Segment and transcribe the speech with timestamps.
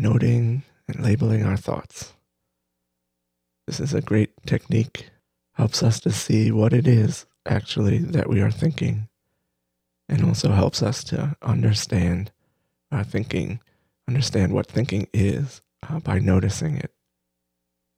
[0.00, 2.12] noting and labeling our thoughts.
[3.66, 5.10] This is a great technique,
[5.52, 9.08] helps us to see what it is actually that we are thinking,
[10.08, 12.32] and also helps us to understand
[12.90, 13.60] our thinking,
[14.08, 16.92] understand what thinking is uh, by noticing it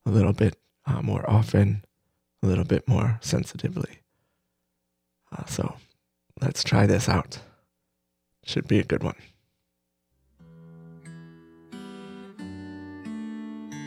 [0.05, 1.85] a little bit uh, more often,
[2.43, 4.01] a little bit more sensitively.
[5.31, 5.77] Uh, so
[6.41, 7.39] let's try this out.
[8.45, 9.17] Should be a good one.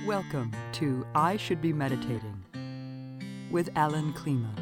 [0.05, 2.45] Welcome to I Should Be Meditating
[3.49, 4.55] with Alan Klima.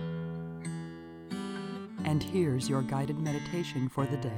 [2.06, 4.32] And here's your guided meditation for the day.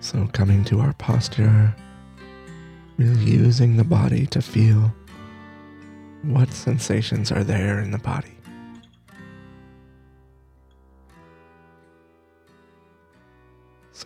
[0.00, 1.72] So, coming to our posture,
[2.98, 4.92] really using the body to feel
[6.22, 8.25] what sensations are there in the body.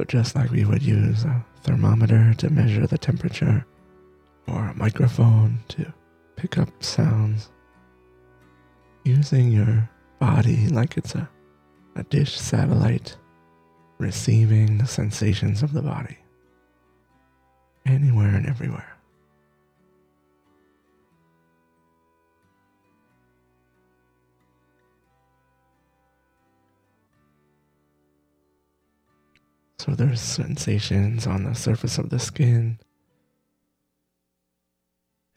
[0.01, 3.67] So, just like we would use a thermometer to measure the temperature,
[4.49, 5.93] or a microphone to
[6.37, 7.51] pick up sounds,
[9.05, 11.29] using your body like it's a,
[11.97, 13.15] a dish satellite,
[13.99, 16.17] receiving the sensations of the body
[17.85, 18.97] anywhere and everywhere.
[29.81, 32.79] So there's sensations on the surface of the skin.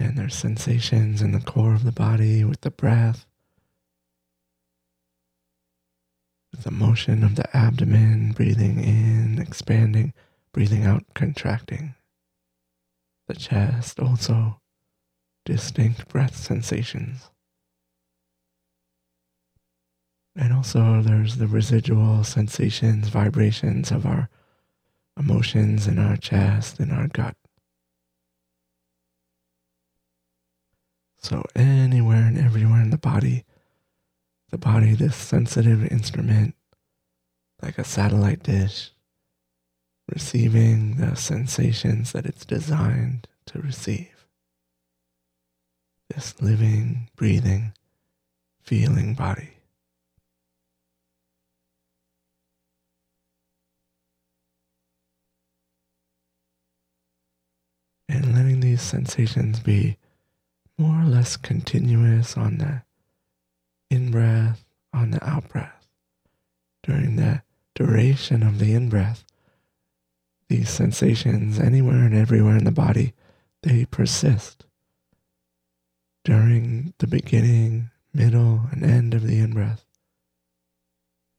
[0.02, 3.26] And there's sensations in the core of the body with the breath.
[6.52, 10.12] With the motion of the abdomen, breathing in, expanding,
[10.52, 11.96] breathing out, contracting.
[13.30, 14.60] The chest also
[15.46, 17.30] distinct breath sensations.
[20.36, 24.30] And also, there's the residual sensations, vibrations of our
[25.18, 27.36] emotions in our chest and our gut.
[31.18, 33.46] So, anywhere and everywhere in the body,
[34.50, 36.56] the body, this sensitive instrument,
[37.62, 38.92] like a satellite dish,
[40.12, 44.28] receiving the sensations that it's designed to receive.
[46.14, 47.74] This living, breathing,
[48.62, 49.53] feeling body.
[58.84, 59.98] Sensations be
[60.78, 62.84] more or less continuous on the
[63.90, 65.88] in breath, on the out breath.
[66.84, 67.44] During the
[67.76, 69.24] duration of the in breath,
[70.50, 73.14] these sensations anywhere and everywhere in the body,
[73.62, 74.66] they persist.
[76.24, 79.86] During the beginning, middle, and end of the in breath,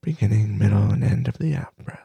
[0.02, 2.03] beginning, middle, and end of the out breath.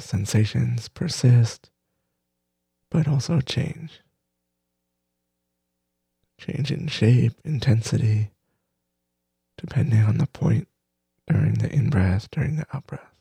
[0.00, 1.70] The sensations persist,
[2.90, 4.00] but also change.
[6.38, 8.30] Change in shape, intensity,
[9.58, 10.68] depending on the point
[11.26, 13.12] during the in breath, during the out breath.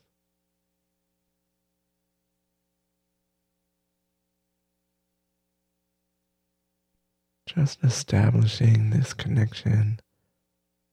[7.45, 9.99] Just establishing this connection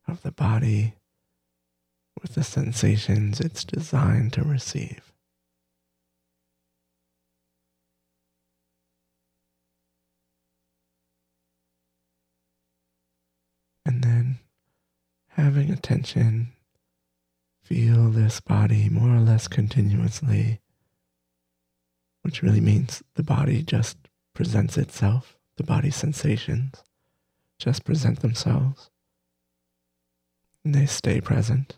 [0.08, 0.96] of the body
[2.20, 5.05] with the sensations it's designed to receive.
[15.46, 16.48] Having attention,
[17.62, 20.58] feel this body more or less continuously,
[22.22, 23.96] which really means the body just
[24.34, 26.82] presents itself, the body sensations
[27.60, 28.90] just present themselves.
[30.64, 31.76] And they stay present.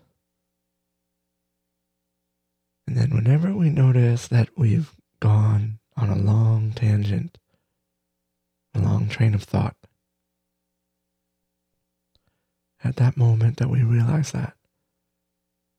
[2.87, 7.37] And then whenever we notice that we've gone on a long tangent,
[8.75, 9.77] a long train of thought,
[12.85, 14.55] at that moment that we realize that,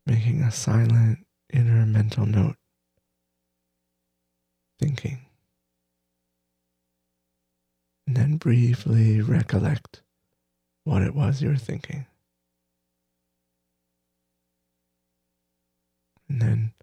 [0.05, 2.55] making a silent inner mental note,
[4.79, 5.19] thinking,
[8.05, 10.01] and then briefly recollect
[10.83, 12.05] what it was you were thinking.
[16.27, 16.73] And then,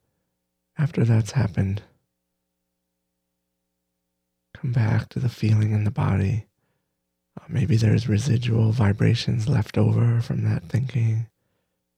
[0.79, 1.83] after that's happened,
[4.55, 6.47] come back to the feeling in the body
[7.49, 11.27] maybe there's residual vibrations left over from that thinking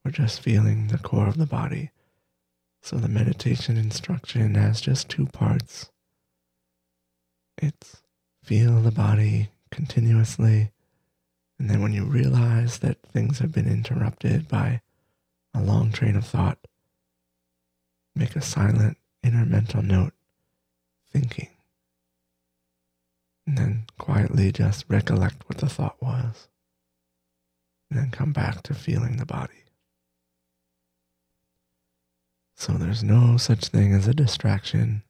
[0.04, 1.90] or just feeling the core of the body.
[2.82, 5.90] So the meditation instruction has just two parts
[7.60, 8.02] it's
[8.42, 10.70] feel the body continuously.
[11.58, 14.80] And then when you realize that things have been interrupted by
[15.54, 16.58] a long train of thought,
[18.14, 20.12] make a silent inner mental note,
[21.12, 21.48] thinking.
[23.48, 26.48] And then quietly just recollect what the thought was.
[27.90, 29.64] And then come back to feeling the body.
[32.56, 35.02] So there's no such thing as a distraction.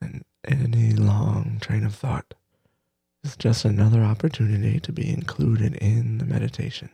[0.00, 2.34] And any long train of thought
[3.24, 6.90] is just another opportunity to be included in the meditation.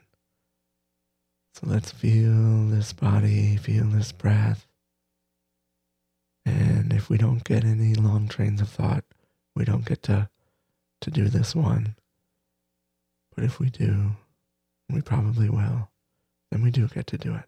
[1.52, 4.66] So let's feel this body, feel this breath.
[6.46, 9.04] And if we don't get any long trains of thought,
[9.54, 10.28] we don't get to,
[11.00, 11.94] to do this one.
[13.34, 14.10] But if we do,
[14.90, 15.90] we probably will,
[16.50, 17.44] then we do get to do it.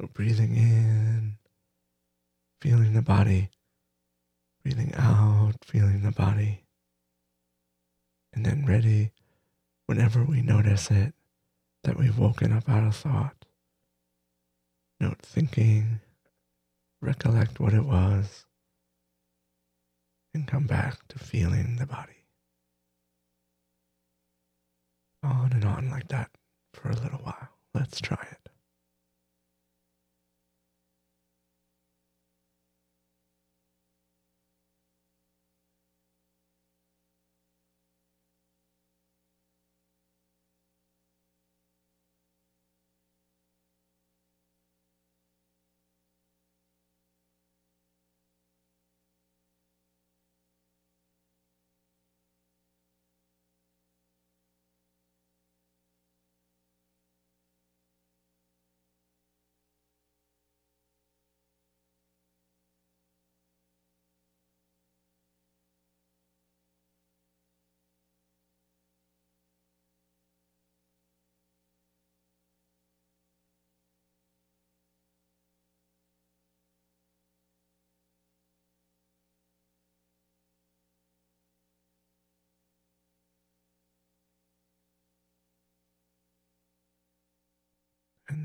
[0.00, 1.38] So breathing in,
[2.62, 3.50] feeling the body,
[4.62, 6.64] breathing out, feeling the body,
[8.32, 9.12] and then ready
[9.86, 11.14] whenever we notice it
[11.84, 13.44] that we've woken up out of thought.
[15.00, 16.00] Note thinking,
[17.00, 18.44] recollect what it was,
[20.34, 22.24] and come back to feeling the body.
[25.22, 26.30] On and on like that
[26.72, 27.48] for a little while.
[27.74, 28.49] Let's try it.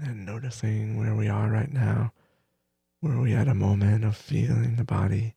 [0.04, 2.12] And noticing where we are right now.
[3.02, 5.36] Were we at a moment of feeling the body?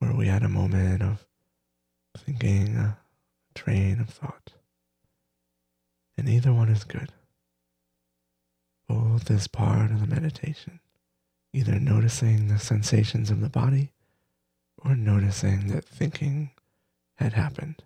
[0.00, 1.26] Were we at a moment of
[2.16, 2.98] thinking a
[3.54, 4.52] train of thought?
[6.16, 7.12] And either one is good.
[8.88, 10.80] Both is part of the meditation.
[11.52, 13.92] Either noticing the sensations of the body
[14.84, 16.50] or noticing that thinking
[17.16, 17.82] had happened.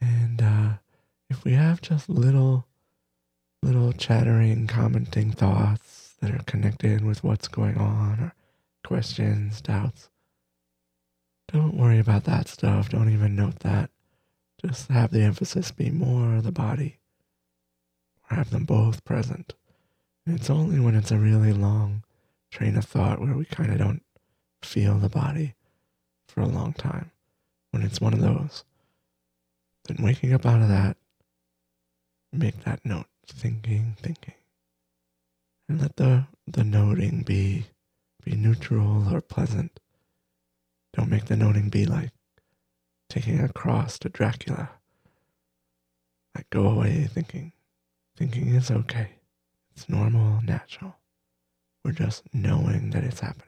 [0.00, 0.68] And uh,
[1.28, 2.66] if we have just little
[3.66, 8.34] little chattering, commenting thoughts that are connected with what's going on or
[8.84, 10.08] questions, doubts.
[11.52, 12.90] Don't worry about that stuff.
[12.90, 13.90] Don't even note that.
[14.64, 16.98] Just have the emphasis be more the body
[18.30, 19.54] or have them both present.
[20.24, 22.04] And it's only when it's a really long
[22.52, 24.02] train of thought where we kind of don't
[24.62, 25.54] feel the body
[26.28, 27.10] for a long time.
[27.72, 28.64] When it's one of those,
[29.88, 30.96] then waking up out of that,
[32.32, 34.34] make that note thinking, thinking.
[35.68, 37.66] And let the, the noting be
[38.24, 39.78] be neutral or pleasant.
[40.92, 42.10] Don't make the noting be like
[43.08, 44.70] taking a cross to Dracula.
[46.34, 47.52] Like go away thinking.
[48.16, 49.10] Thinking is okay.
[49.74, 50.96] It's normal, natural.
[51.84, 53.46] We're just knowing that it's happening.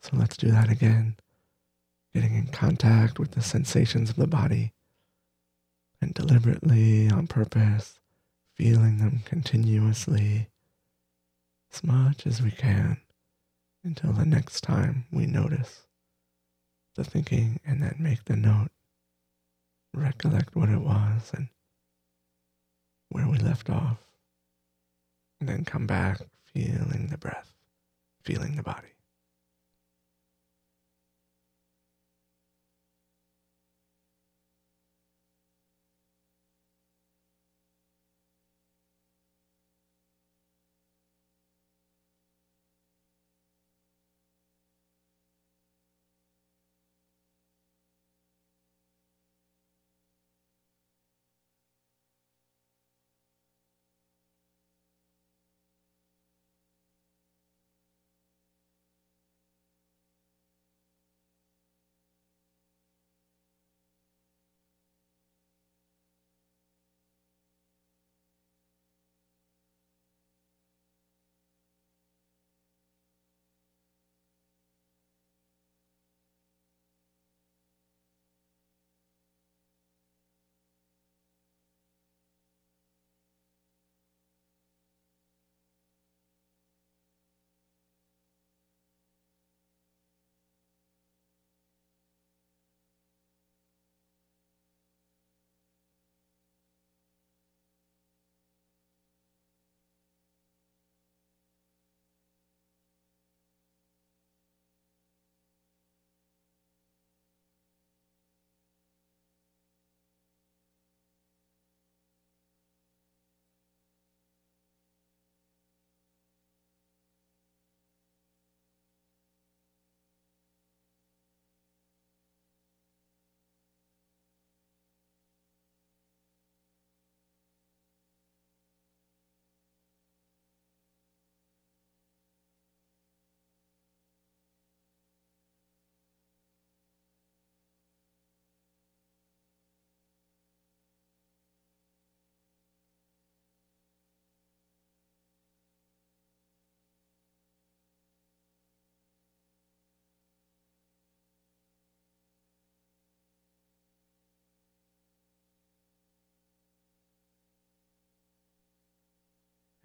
[0.00, 1.16] So let's do that again.
[2.14, 4.72] Getting in contact with the sensations of the body
[6.02, 8.00] and deliberately, on purpose,
[8.56, 10.48] feeling them continuously
[11.72, 13.00] as much as we can
[13.84, 15.86] until the next time we notice
[16.96, 18.68] the thinking and then make the note,
[19.94, 21.48] recollect what it was and
[23.08, 23.98] where we left off,
[25.40, 27.54] and then come back feeling the breath,
[28.24, 28.88] feeling the body.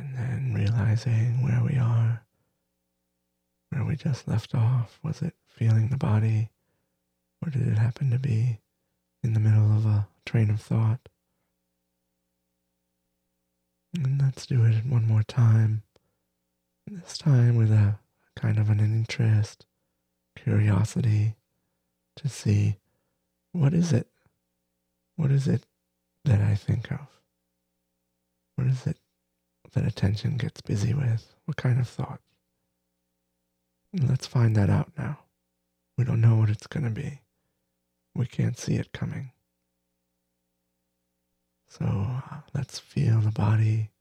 [0.07, 2.23] And then realizing where we are,
[3.71, 4.99] where we just left off.
[5.03, 6.49] Was it feeling the body,
[7.43, 8.61] or did it happen to be
[9.21, 11.09] in the middle of a train of thought?
[13.95, 15.83] And let's do it one more time.
[16.89, 17.99] This time with a
[18.35, 19.65] kind of an interest,
[20.37, 21.35] curiosity
[22.15, 22.77] to see
[23.51, 24.07] what is it?
[25.17, 25.65] What is it
[26.23, 27.07] that I think of?
[28.55, 28.96] What is it
[29.77, 31.35] that attention gets busy with?
[31.45, 32.23] What kind of thoughts?
[33.93, 35.19] Let's find that out now.
[35.97, 37.21] We don't know what it's going to be.
[38.15, 39.31] We can't see it coming.
[41.69, 43.91] So uh, let's feel the body.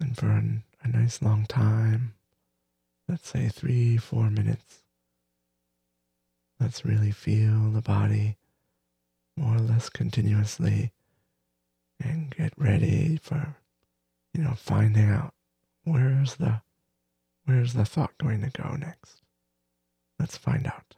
[0.00, 2.14] And for an, a nice long time,
[3.08, 4.82] let's say three, four minutes,
[6.60, 8.36] let's really feel the body
[9.36, 10.92] more or less continuously
[12.02, 13.56] and get ready for,
[14.36, 15.32] you know, finding out
[15.84, 16.60] where's the,
[17.46, 19.22] where's the thought going to go next.
[20.18, 20.94] Let's find out.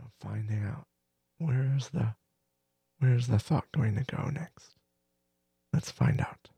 [0.00, 0.86] Know, finding out
[1.38, 2.14] where's the
[2.98, 4.74] where's the thought going to go next.
[5.72, 6.48] Let's find out.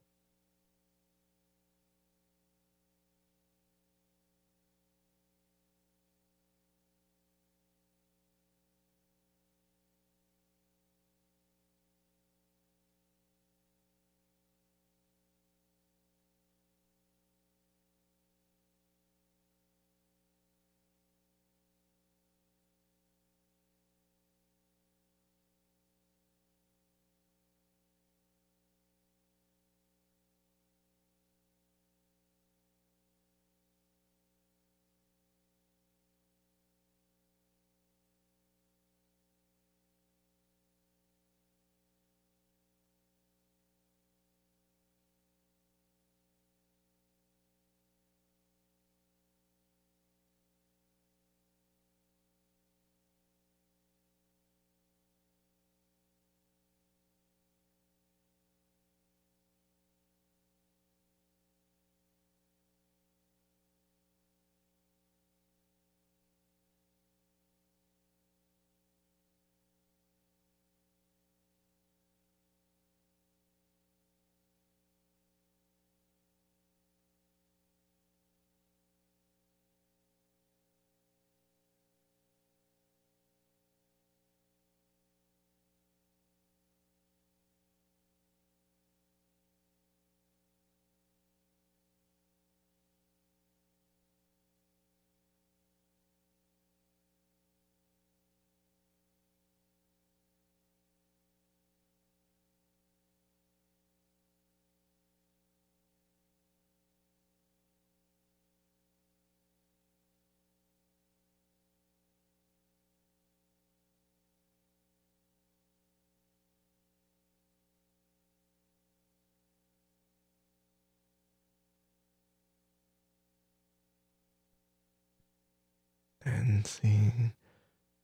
[126.43, 127.33] And seeing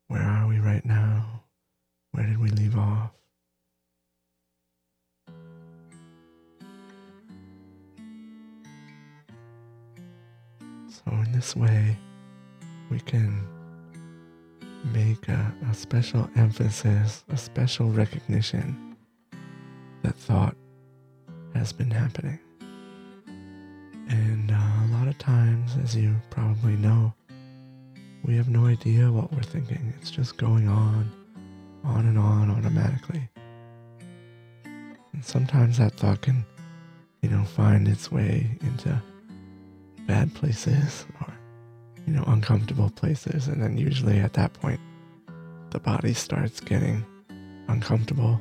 [0.08, 1.42] where are we right now?
[2.12, 3.10] Where did we leave off?
[10.88, 11.96] So, in this way,
[12.90, 13.46] we can
[14.94, 18.96] make a, a special emphasis, a special recognition
[20.02, 20.56] that thought
[21.54, 22.38] has been happening.
[24.08, 27.12] And uh, a lot of times, as you probably know,
[28.28, 29.94] we have no idea what we're thinking.
[29.98, 31.10] It's just going on,
[31.82, 33.26] on and on automatically.
[34.64, 36.44] And sometimes that thought can,
[37.22, 39.02] you know, find its way into
[40.06, 41.32] bad places or,
[42.06, 43.48] you know, uncomfortable places.
[43.48, 44.80] And then usually at that point,
[45.70, 47.06] the body starts getting
[47.68, 48.38] uncomfortable.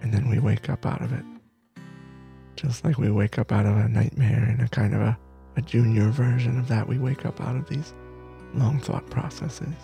[0.00, 1.24] And then we wake up out of it.
[2.56, 5.18] Just like we wake up out of a nightmare in a kind of a,
[5.56, 7.92] a junior version of that, we wake up out of these
[8.54, 9.74] long thought processes.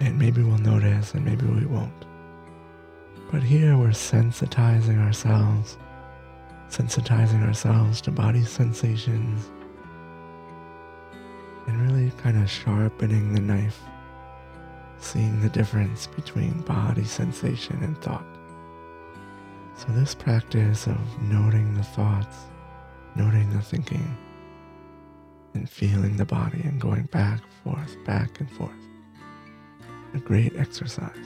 [0.00, 2.06] And maybe we'll notice and maybe we won't.
[3.30, 5.78] But here we're sensitizing ourselves,
[6.68, 9.50] sensitizing ourselves to body sensations,
[11.66, 13.80] and really kind of sharpening the knife,
[14.98, 18.26] seeing the difference between body sensation and thought.
[19.76, 22.36] So, this practice of noting the thoughts,
[23.14, 24.16] noting the thinking,
[25.54, 28.70] and feeling the body and going back, forth, back, and forth.
[30.14, 31.16] A great exercise.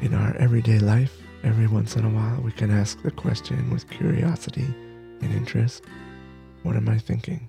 [0.00, 3.88] In our everyday life, every once in a while, we can ask the question with
[3.90, 4.66] curiosity
[5.20, 5.84] and interest
[6.62, 7.48] What am I thinking?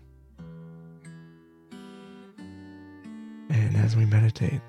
[3.49, 4.61] And as we meditate,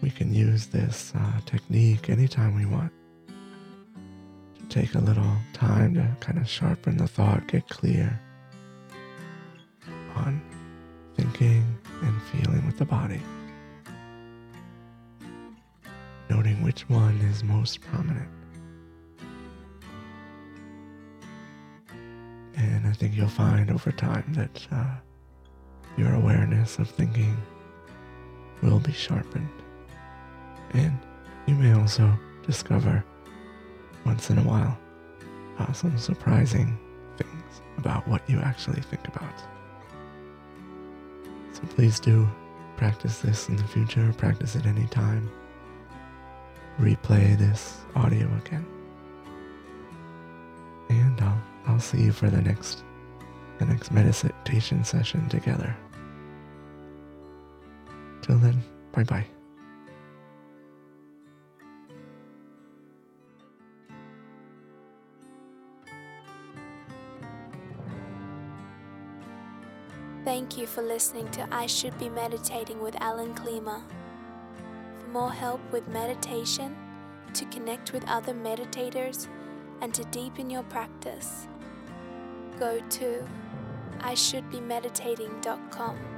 [0.00, 2.92] we can use this uh, technique anytime we want.
[4.68, 8.20] Take a little time to kind of sharpen the thought, get clear
[10.14, 10.42] on
[11.16, 11.64] thinking
[12.02, 13.20] and feeling with the body.
[16.28, 18.28] Noting which one is most prominent.
[22.56, 24.96] And I think you'll find over time that uh,
[25.96, 27.36] your awareness of thinking
[28.62, 29.48] will be sharpened.
[30.74, 30.98] And
[31.46, 32.12] you may also
[32.46, 33.02] discover
[34.04, 34.78] once in a while
[35.58, 36.78] uh, some surprising
[37.16, 39.34] things about what you actually think about.
[41.52, 42.28] So please do
[42.76, 45.30] practice this in the future, practice it anytime.
[46.78, 48.64] Replay this audio again.
[50.90, 52.84] And I'll, I'll see you for the next
[53.58, 55.76] the next meditation session together.
[58.22, 59.37] Till then, bye bye.
[70.48, 73.82] Thank you for listening to I Should Be Meditating with Alan Klima.
[74.98, 76.74] For more help with meditation,
[77.34, 79.28] to connect with other meditators,
[79.82, 81.46] and to deepen your practice,
[82.58, 83.28] go to
[83.98, 86.17] ishouldbemeditating.com.